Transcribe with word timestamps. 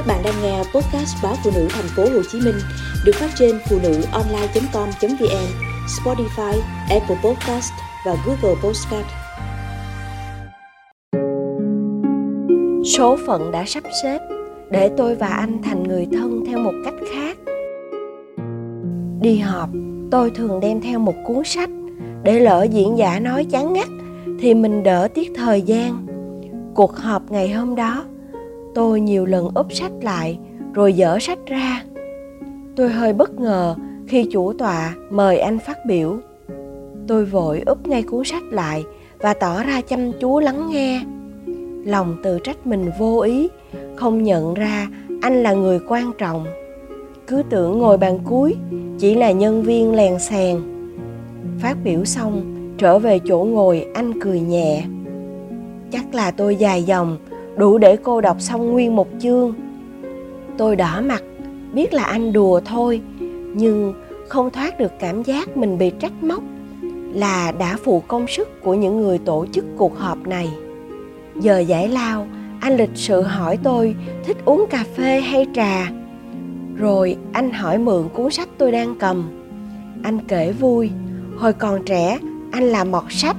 Các 0.00 0.06
bạn 0.06 0.22
đang 0.24 0.34
nghe 0.42 0.58
podcast 0.58 1.16
báo 1.22 1.34
phụ 1.44 1.50
nữ 1.54 1.66
thành 1.70 1.84
phố 1.96 2.02
Hồ 2.02 2.22
Chí 2.32 2.40
Minh 2.40 2.54
được 3.04 3.12
phát 3.14 3.30
trên 3.38 3.58
phụ 3.70 3.78
nữ 3.82 4.02
online.com.vn, 4.12 5.46
Spotify, 5.86 6.60
Apple 6.90 7.16
Podcast 7.24 7.72
và 8.06 8.16
Google 8.26 8.60
Podcast. 8.62 9.06
Số 12.96 13.18
phận 13.26 13.50
đã 13.52 13.64
sắp 13.66 13.84
xếp 14.02 14.18
để 14.70 14.90
tôi 14.96 15.14
và 15.14 15.26
anh 15.26 15.62
thành 15.62 15.82
người 15.82 16.06
thân 16.12 16.44
theo 16.46 16.58
một 16.58 16.72
cách 16.84 16.94
khác. 17.14 17.38
Đi 19.20 19.38
họp, 19.38 19.68
tôi 20.10 20.30
thường 20.30 20.60
đem 20.60 20.80
theo 20.80 20.98
một 20.98 21.14
cuốn 21.26 21.44
sách 21.44 21.70
để 22.22 22.40
lỡ 22.40 22.66
diễn 22.70 22.98
giả 22.98 23.20
nói 23.20 23.44
chán 23.44 23.72
ngắt 23.72 23.88
thì 24.40 24.54
mình 24.54 24.82
đỡ 24.82 25.08
tiết 25.14 25.32
thời 25.36 25.62
gian. 25.62 26.06
Cuộc 26.74 26.96
họp 26.96 27.30
ngày 27.30 27.50
hôm 27.50 27.74
đó, 27.74 28.04
tôi 28.74 29.00
nhiều 29.00 29.26
lần 29.26 29.48
úp 29.54 29.72
sách 29.72 29.92
lại, 30.02 30.38
rồi 30.74 30.92
dở 30.92 31.18
sách 31.20 31.38
ra. 31.46 31.84
Tôi 32.76 32.88
hơi 32.88 33.12
bất 33.12 33.40
ngờ 33.40 33.74
khi 34.08 34.28
chủ 34.32 34.52
tọa 34.52 34.94
mời 35.10 35.38
anh 35.38 35.58
phát 35.58 35.86
biểu. 35.86 36.16
Tôi 37.08 37.24
vội 37.24 37.62
úp 37.66 37.88
ngay 37.88 38.02
cuốn 38.02 38.24
sách 38.24 38.42
lại 38.50 38.84
và 39.18 39.34
tỏ 39.34 39.62
ra 39.62 39.80
chăm 39.80 40.12
chú 40.20 40.40
lắng 40.40 40.70
nghe. 40.70 41.04
Lòng 41.84 42.16
tự 42.22 42.38
trách 42.38 42.66
mình 42.66 42.90
vô 42.98 43.20
ý, 43.20 43.48
không 43.96 44.22
nhận 44.22 44.54
ra 44.54 44.88
anh 45.22 45.42
là 45.42 45.52
người 45.52 45.80
quan 45.88 46.12
trọng. 46.18 46.46
Cứ 47.26 47.42
tưởng 47.50 47.78
ngồi 47.78 47.98
bàn 47.98 48.18
cuối, 48.24 48.54
chỉ 48.98 49.14
là 49.14 49.32
nhân 49.32 49.62
viên 49.62 49.94
lèn 49.94 50.18
xèn 50.18 50.60
phát 51.60 51.76
biểu 51.84 52.04
xong, 52.04 52.42
trở 52.78 52.98
về 52.98 53.20
chỗ 53.24 53.38
ngồi, 53.38 53.86
anh 53.94 54.20
cười 54.20 54.40
nhẹ. 54.40 54.84
Chắc 55.90 56.14
là 56.14 56.30
tôi 56.30 56.56
dài 56.56 56.82
dòng 56.82 57.18
đủ 57.60 57.78
để 57.78 57.96
cô 58.02 58.20
đọc 58.20 58.36
xong 58.40 58.72
nguyên 58.72 58.96
một 58.96 59.08
chương. 59.18 59.54
Tôi 60.58 60.76
đỏ 60.76 61.00
mặt, 61.04 61.22
biết 61.72 61.92
là 61.92 62.04
anh 62.04 62.32
đùa 62.32 62.60
thôi, 62.64 63.00
nhưng 63.54 63.94
không 64.28 64.50
thoát 64.50 64.78
được 64.78 64.92
cảm 64.98 65.22
giác 65.22 65.56
mình 65.56 65.78
bị 65.78 65.90
trách 65.90 66.22
móc 66.22 66.42
là 67.14 67.52
đã 67.58 67.76
phụ 67.84 68.02
công 68.08 68.26
sức 68.28 68.62
của 68.62 68.74
những 68.74 69.00
người 69.00 69.18
tổ 69.18 69.46
chức 69.52 69.64
cuộc 69.76 69.98
họp 69.98 70.26
này. 70.26 70.48
Giờ 71.40 71.58
giải 71.58 71.88
lao, 71.88 72.26
anh 72.60 72.76
lịch 72.76 72.90
sự 72.94 73.22
hỏi 73.22 73.58
tôi 73.62 73.94
thích 74.24 74.36
uống 74.44 74.66
cà 74.70 74.84
phê 74.96 75.20
hay 75.20 75.46
trà. 75.54 75.90
Rồi 76.76 77.16
anh 77.32 77.50
hỏi 77.50 77.78
mượn 77.78 78.08
cuốn 78.14 78.30
sách 78.30 78.48
tôi 78.58 78.72
đang 78.72 78.94
cầm. 78.98 79.30
Anh 80.02 80.18
kể 80.28 80.52
vui, 80.52 80.90
hồi 81.36 81.52
còn 81.52 81.84
trẻ, 81.84 82.18
anh 82.52 82.64
là 82.64 82.84
mọt 82.84 83.04
sách. 83.08 83.36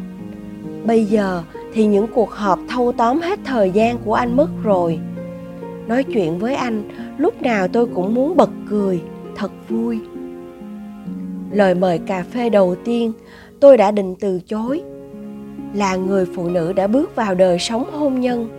Bây 0.86 1.06
giờ 1.06 1.44
thì 1.74 1.86
những 1.86 2.08
cuộc 2.08 2.32
họp 2.32 2.60
thâu 2.70 2.92
tóm 2.92 3.20
hết 3.20 3.40
thời 3.46 3.72
gian 3.72 3.98
của 3.98 4.14
anh 4.14 4.38
mất 4.38 4.50
rồi. 4.64 5.00
Nói 5.88 6.04
chuyện 6.04 6.40
với 6.40 6.56
anh, 6.56 6.84
lúc 7.18 7.42
nào 7.42 7.68
tôi 7.68 7.86
cũng 7.86 8.14
muốn 8.14 8.38
bật 8.38 8.50
cười, 8.70 9.02
thật 9.36 9.52
vui. 9.70 10.00
Lời 11.52 11.76
mời 11.76 12.00
cà 12.00 12.24
phê 12.32 12.50
đầu 12.50 12.76
tiên, 12.86 13.14
tôi 13.60 13.78
đã 13.78 13.92
định 13.92 14.16
từ 14.20 14.40
chối. 14.48 14.82
Là 15.74 15.96
người 15.96 16.26
phụ 16.36 16.50
nữ 16.50 16.74
đã 16.74 16.88
bước 16.88 17.16
vào 17.16 17.36
đời 17.36 17.60
sống 17.60 17.84
hôn 17.92 18.22
nhân, 18.22 18.50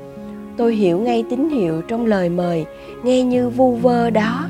tôi 0.56 0.74
hiểu 0.74 0.98
ngay 0.98 1.24
tín 1.30 1.48
hiệu 1.48 1.82
trong 1.88 2.06
lời 2.06 2.28
mời, 2.28 2.64
nghe 3.04 3.22
như 3.22 3.48
vu 3.48 3.72
vơ 3.72 4.10
đó. 4.10 4.48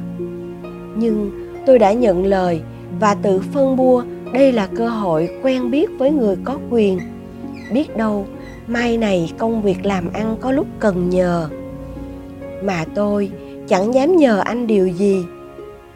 Nhưng 0.96 1.30
tôi 1.66 1.78
đã 1.78 1.92
nhận 1.92 2.26
lời 2.26 2.60
và 3.00 3.14
tự 3.14 3.40
phân 3.52 3.76
bua 3.76 4.04
đây 4.32 4.52
là 4.52 4.68
cơ 4.76 4.88
hội 4.88 5.28
quen 5.42 5.70
biết 5.70 5.90
với 5.98 6.10
người 6.10 6.36
có 6.44 6.58
quyền. 6.70 6.98
Biết 7.72 7.96
đâu 7.96 8.26
mai 8.66 8.96
này 8.96 9.32
công 9.38 9.62
việc 9.62 9.86
làm 9.86 10.12
ăn 10.12 10.36
có 10.40 10.52
lúc 10.52 10.66
cần 10.80 11.10
nhờ. 11.10 11.48
Mà 12.64 12.84
tôi 12.94 13.30
chẳng 13.68 13.94
dám 13.94 14.16
nhờ 14.16 14.38
anh 14.44 14.66
điều 14.66 14.86
gì. 14.86 15.24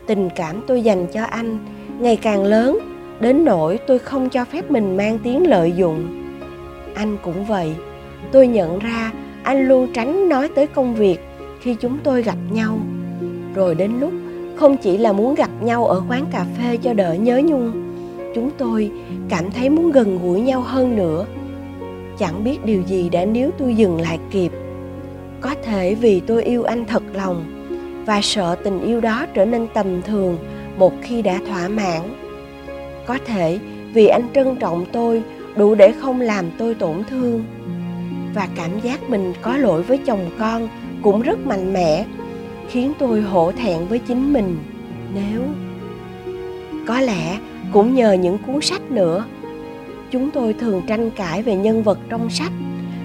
Tình 0.06 0.28
cảm 0.36 0.60
tôi 0.66 0.82
dành 0.82 1.06
cho 1.12 1.24
anh 1.24 1.58
ngày 2.00 2.16
càng 2.16 2.44
lớn, 2.44 2.78
đến 3.20 3.44
nỗi 3.44 3.78
tôi 3.86 3.98
không 3.98 4.28
cho 4.28 4.44
phép 4.44 4.70
mình 4.70 4.96
mang 4.96 5.18
tiếng 5.18 5.46
lợi 5.46 5.72
dụng. 5.76 6.22
Anh 6.94 7.16
cũng 7.22 7.44
vậy, 7.44 7.74
tôi 8.32 8.46
nhận 8.46 8.78
ra 8.78 9.12
anh 9.42 9.68
luôn 9.68 9.88
tránh 9.92 10.28
nói 10.28 10.48
tới 10.54 10.66
công 10.66 10.94
việc 10.94 11.20
khi 11.60 11.74
chúng 11.74 11.98
tôi 12.02 12.22
gặp 12.22 12.36
nhau. 12.50 12.78
Rồi 13.54 13.74
đến 13.74 13.92
lúc 14.00 14.12
không 14.56 14.76
chỉ 14.76 14.98
là 14.98 15.12
muốn 15.12 15.34
gặp 15.34 15.50
nhau 15.62 15.86
ở 15.86 16.02
quán 16.08 16.26
cà 16.32 16.46
phê 16.58 16.76
cho 16.76 16.92
đỡ 16.94 17.14
nhớ 17.14 17.42
nhung, 17.44 17.72
chúng 18.34 18.50
tôi 18.58 18.90
cảm 19.28 19.50
thấy 19.50 19.70
muốn 19.70 19.92
gần 19.92 20.18
gũi 20.22 20.40
nhau 20.40 20.60
hơn 20.60 20.96
nữa 20.96 21.26
chẳng 22.18 22.44
biết 22.44 22.64
điều 22.64 22.82
gì 22.82 23.08
đã 23.08 23.24
níu 23.24 23.50
tôi 23.58 23.74
dừng 23.74 24.00
lại 24.00 24.18
kịp. 24.30 24.52
Có 25.40 25.54
thể 25.62 25.94
vì 25.94 26.20
tôi 26.20 26.44
yêu 26.44 26.64
anh 26.64 26.84
thật 26.84 27.02
lòng, 27.14 27.44
và 28.06 28.20
sợ 28.22 28.56
tình 28.64 28.80
yêu 28.80 29.00
đó 29.00 29.26
trở 29.34 29.44
nên 29.44 29.66
tầm 29.74 30.02
thường 30.02 30.38
một 30.78 30.92
khi 31.02 31.22
đã 31.22 31.40
thỏa 31.48 31.68
mãn. 31.68 32.00
Có 33.06 33.18
thể 33.26 33.58
vì 33.94 34.06
anh 34.06 34.28
trân 34.34 34.56
trọng 34.56 34.86
tôi 34.92 35.22
đủ 35.56 35.74
để 35.74 35.92
không 36.00 36.20
làm 36.20 36.44
tôi 36.58 36.74
tổn 36.74 37.04
thương, 37.10 37.44
và 38.34 38.48
cảm 38.56 38.80
giác 38.80 39.10
mình 39.10 39.32
có 39.42 39.56
lỗi 39.56 39.82
với 39.82 39.98
chồng 39.98 40.30
con 40.38 40.68
cũng 41.02 41.22
rất 41.22 41.46
mạnh 41.46 41.72
mẽ, 41.72 42.04
khiến 42.68 42.92
tôi 42.98 43.20
hổ 43.20 43.52
thẹn 43.52 43.86
với 43.88 43.98
chính 43.98 44.32
mình. 44.32 44.58
Nếu 45.14 45.40
có 46.86 47.00
lẽ 47.00 47.38
cũng 47.72 47.94
nhờ 47.94 48.12
những 48.12 48.38
cuốn 48.46 48.60
sách 48.60 48.90
nữa 48.90 49.24
chúng 50.10 50.30
tôi 50.30 50.52
thường 50.52 50.82
tranh 50.86 51.10
cãi 51.10 51.42
về 51.42 51.56
nhân 51.56 51.82
vật 51.82 51.98
trong 52.08 52.30
sách, 52.30 52.52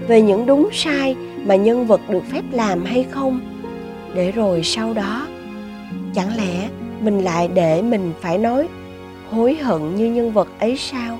về 0.08 0.22
những 0.22 0.46
đúng 0.46 0.68
sai 0.72 1.16
mà 1.44 1.56
nhân 1.56 1.86
vật 1.86 2.00
được 2.08 2.22
phép 2.32 2.42
làm 2.52 2.84
hay 2.84 3.06
không. 3.10 3.40
Để 4.14 4.32
rồi 4.32 4.60
sau 4.62 4.94
đó, 4.94 5.26
chẳng 6.14 6.36
lẽ 6.36 6.68
mình 7.00 7.18
lại 7.24 7.48
để 7.48 7.82
mình 7.82 8.12
phải 8.20 8.38
nói 8.38 8.68
hối 9.30 9.54
hận 9.54 9.96
như 9.96 10.12
nhân 10.12 10.32
vật 10.32 10.48
ấy 10.58 10.76
sao? 10.76 11.18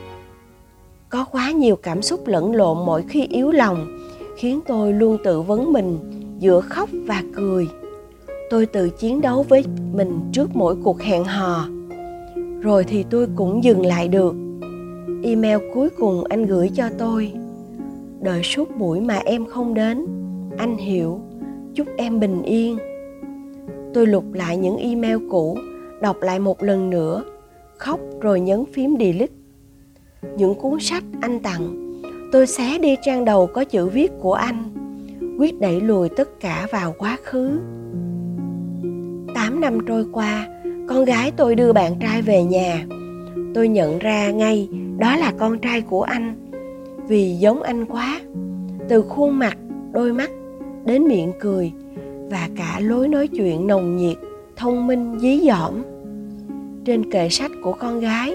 Có 1.09 1.25
quá 1.25 1.50
nhiều 1.50 1.76
cảm 1.76 2.03
xúc 2.03 2.26
lẫn 2.26 2.54
lộn 2.54 2.87
mỗi 2.87 3.04
khi 3.09 3.26
yếu 3.26 3.50
lòng, 3.50 3.98
khiến 4.37 4.60
tôi 4.66 4.92
luôn 4.92 5.19
tự 5.25 5.41
vấn 5.41 5.72
mình 5.72 5.98
giữa 6.38 6.60
khóc 6.60 6.88
và 7.06 7.22
cười. 7.37 7.69
Tôi 8.50 8.66
tự 8.66 8.91
chiến 8.91 9.21
đấu 9.21 9.47
với 9.48 9.65
mình 9.92 10.21
trước 10.32 10.56
mỗi 10.56 10.76
cuộc 10.84 11.03
hẹn 11.03 11.25
hò. 11.25 11.66
Rồi 12.60 12.84
thì 12.84 13.04
tôi 13.10 13.26
cũng 13.37 13.65
dừng 13.65 13.87
lại 13.87 14.09
được 14.09 14.34
email 15.22 15.59
cuối 15.75 15.88
cùng 15.91 16.25
anh 16.25 16.47
gửi 16.47 16.71
cho 16.75 16.84
tôi. 16.99 17.33
Đợi 18.21 18.43
suốt 18.43 18.77
buổi 18.77 19.00
mà 19.00 19.19
em 19.25 19.47
không 19.47 19.75
đến, 19.75 20.06
anh 20.59 20.77
hiểu. 20.77 21.21
Chúc 21.75 21.87
em 21.97 22.21
bình 22.21 22.43
yên. 22.43 22.78
Tôi 23.94 24.06
lục 24.06 24.33
lại 24.33 24.56
những 24.56 24.77
email 24.77 25.16
cũ, 25.31 25.59
đọc 26.00 26.16
lại 26.21 26.38
một 26.38 26.62
lần 26.62 26.91
nữa. 26.91 27.25
Khóc 27.78 28.00
rồi 28.21 28.41
nhấn 28.41 28.65
phím 28.72 28.97
delete. 29.00 29.33
Những 30.37 30.55
cuốn 30.55 30.81
sách 30.81 31.05
anh 31.21 31.41
tặng, 31.41 31.93
tôi 32.33 32.47
xé 32.47 32.78
đi 32.78 32.97
trang 33.03 33.25
đầu 33.25 33.47
có 33.47 33.65
chữ 33.65 33.87
viết 33.87 34.12
của 34.21 34.34
anh. 34.34 34.65
Quyết 35.39 35.60
đẩy 35.60 35.81
lùi 35.81 36.09
tất 36.09 36.41
cả 36.41 36.66
vào 36.72 36.94
quá 36.99 37.19
khứ. 37.25 37.60
Tám 39.34 39.60
năm 39.60 39.78
trôi 39.87 40.04
qua, 40.12 40.49
con 40.89 41.04
gái 41.04 41.33
tôi 41.37 41.54
đưa 41.54 41.72
bạn 41.72 41.94
trai 42.00 42.22
về 42.22 42.44
nhà 42.44 42.87
tôi 43.55 43.69
nhận 43.69 43.99
ra 43.99 44.31
ngay, 44.31 44.69
đó 44.99 45.17
là 45.17 45.33
con 45.39 45.59
trai 45.59 45.81
của 45.81 46.03
anh. 46.03 46.35
Vì 47.09 47.35
giống 47.35 47.63
anh 47.63 47.85
quá, 47.85 48.21
từ 48.89 49.03
khuôn 49.03 49.39
mặt, 49.39 49.59
đôi 49.93 50.13
mắt, 50.13 50.31
đến 50.85 51.09
miệng 51.09 51.33
cười, 51.41 51.73
và 52.31 52.49
cả 52.57 52.81
lối 52.81 53.09
nói 53.09 53.29
chuyện 53.29 53.67
nồng 53.67 53.97
nhiệt, 53.97 54.17
thông 54.57 54.87
minh, 54.87 55.19
dí 55.21 55.41
dỏm. 55.47 55.83
Trên 56.85 57.11
kệ 57.11 57.29
sách 57.29 57.51
của 57.63 57.73
con 57.73 58.01
gái, 58.01 58.35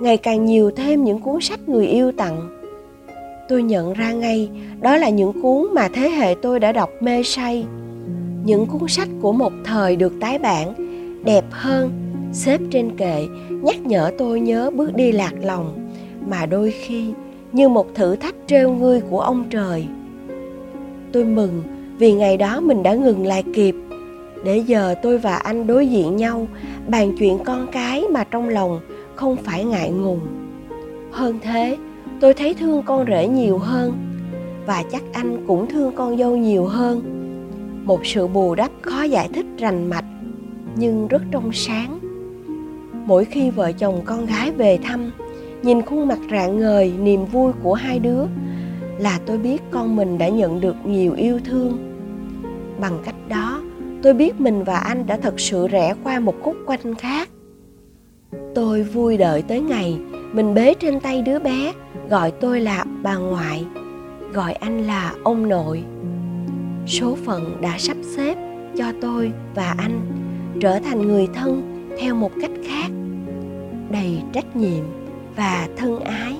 ngày 0.00 0.16
càng 0.16 0.44
nhiều 0.44 0.70
thêm 0.70 1.04
những 1.04 1.20
cuốn 1.20 1.40
sách 1.40 1.68
người 1.68 1.86
yêu 1.86 2.12
tặng. 2.12 2.48
Tôi 3.48 3.62
nhận 3.62 3.92
ra 3.92 4.12
ngay, 4.12 4.50
đó 4.80 4.96
là 4.96 5.08
những 5.08 5.42
cuốn 5.42 5.74
mà 5.74 5.88
thế 5.88 6.10
hệ 6.10 6.34
tôi 6.42 6.60
đã 6.60 6.72
đọc 6.72 6.90
mê 7.00 7.22
say. 7.22 7.64
Những 8.44 8.66
cuốn 8.66 8.88
sách 8.88 9.08
của 9.22 9.32
một 9.32 9.52
thời 9.64 9.96
được 9.96 10.12
tái 10.20 10.38
bản, 10.38 10.74
đẹp 11.24 11.44
hơn, 11.50 11.90
xếp 12.32 12.60
trên 12.70 12.96
kệ 12.96 13.26
nhắc 13.62 13.86
nhở 13.86 14.10
tôi 14.18 14.40
nhớ 14.40 14.70
bước 14.74 14.94
đi 14.94 15.12
lạc 15.12 15.32
lòng, 15.42 15.90
mà 16.28 16.46
đôi 16.46 16.70
khi 16.70 17.12
như 17.52 17.68
một 17.68 17.94
thử 17.94 18.16
thách 18.16 18.34
trêu 18.46 18.72
ngươi 18.72 19.00
của 19.00 19.20
ông 19.20 19.44
trời. 19.50 19.86
Tôi 21.12 21.24
mừng 21.24 21.62
vì 21.98 22.12
ngày 22.12 22.36
đó 22.36 22.60
mình 22.60 22.82
đã 22.82 22.94
ngừng 22.94 23.26
lại 23.26 23.44
kịp. 23.54 23.74
Để 24.44 24.58
giờ 24.58 24.94
tôi 25.02 25.18
và 25.18 25.36
anh 25.36 25.66
đối 25.66 25.86
diện 25.86 26.16
nhau, 26.16 26.46
bàn 26.88 27.12
chuyện 27.18 27.38
con 27.44 27.66
cái 27.72 28.04
mà 28.10 28.24
trong 28.24 28.48
lòng 28.48 28.80
không 29.14 29.36
phải 29.36 29.64
ngại 29.64 29.90
ngùng. 29.90 30.20
Hơn 31.10 31.38
thế, 31.42 31.76
tôi 32.20 32.34
thấy 32.34 32.54
thương 32.54 32.82
con 32.82 33.06
rể 33.08 33.28
nhiều 33.28 33.58
hơn, 33.58 33.92
và 34.66 34.84
chắc 34.92 35.02
anh 35.12 35.44
cũng 35.46 35.66
thương 35.66 35.92
con 35.94 36.18
dâu 36.18 36.36
nhiều 36.36 36.64
hơn. 36.64 37.02
Một 37.84 38.06
sự 38.06 38.26
bù 38.26 38.54
đắp 38.54 38.70
khó 38.82 39.02
giải 39.02 39.28
thích 39.34 39.46
rành 39.58 39.90
mạch, 39.90 40.04
nhưng 40.76 41.08
rất 41.08 41.22
trong 41.30 41.52
sáng 41.52 41.98
mỗi 43.08 43.24
khi 43.24 43.50
vợ 43.50 43.72
chồng 43.72 44.00
con 44.04 44.26
gái 44.26 44.50
về 44.50 44.78
thăm, 44.82 45.10
nhìn 45.62 45.82
khuôn 45.82 46.08
mặt 46.08 46.18
rạng 46.30 46.58
ngời, 46.58 46.92
niềm 47.00 47.24
vui 47.24 47.52
của 47.62 47.74
hai 47.74 47.98
đứa, 47.98 48.24
là 48.98 49.20
tôi 49.26 49.38
biết 49.38 49.62
con 49.70 49.96
mình 49.96 50.18
đã 50.18 50.28
nhận 50.28 50.60
được 50.60 50.76
nhiều 50.84 51.14
yêu 51.14 51.40
thương. 51.44 51.78
Bằng 52.80 52.98
cách 53.04 53.14
đó, 53.28 53.62
tôi 54.02 54.14
biết 54.14 54.40
mình 54.40 54.64
và 54.64 54.76
anh 54.76 55.06
đã 55.06 55.16
thật 55.16 55.40
sự 55.40 55.68
rẽ 55.68 55.94
qua 56.04 56.20
một 56.20 56.34
khúc 56.42 56.56
quanh 56.66 56.94
khác. 56.94 57.28
Tôi 58.54 58.82
vui 58.82 59.16
đợi 59.16 59.42
tới 59.42 59.60
ngày, 59.60 59.98
mình 60.32 60.54
bế 60.54 60.74
trên 60.74 61.00
tay 61.00 61.22
đứa 61.22 61.38
bé, 61.38 61.72
gọi 62.10 62.30
tôi 62.30 62.60
là 62.60 62.84
bà 63.02 63.16
ngoại, 63.16 63.64
gọi 64.32 64.52
anh 64.52 64.82
là 64.82 65.14
ông 65.24 65.48
nội. 65.48 65.82
Số 66.86 67.16
phận 67.24 67.56
đã 67.60 67.74
sắp 67.78 67.96
xếp 68.16 68.34
cho 68.76 68.92
tôi 69.00 69.32
và 69.54 69.74
anh 69.78 70.00
trở 70.60 70.78
thành 70.78 71.08
người 71.08 71.28
thân 71.34 71.84
theo 72.00 72.14
một 72.14 72.30
cách 72.40 72.50
khác 72.64 72.90
đầy 73.90 74.22
trách 74.32 74.56
nhiệm 74.56 74.84
và 75.36 75.68
thân 75.76 76.00
ái. 76.00 76.36